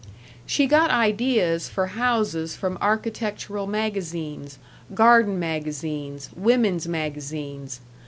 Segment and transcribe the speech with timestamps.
[0.47, 4.57] She got ideas for houses from architectural magazines,
[4.95, 7.81] garden magazines, women's magazines.